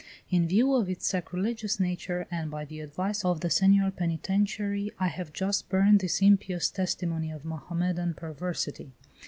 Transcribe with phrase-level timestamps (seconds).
[0.31, 5.09] In view of its sacrilegious nature, and by the advice of the Senor Penitentiary, I
[5.09, 8.93] have just burned this impious testimony to Mohammedan perversity.